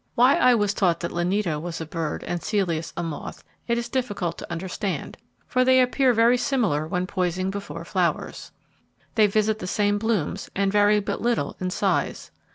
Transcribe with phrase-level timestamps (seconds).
[0.15, 3.87] Why I was taught that Lineata was a bird, and Celeus a moth, it is
[3.87, 8.51] difficult to understand, for they appear very similar when poising before flowers.
[9.13, 12.31] They visit the same blooms, and vary but little in size.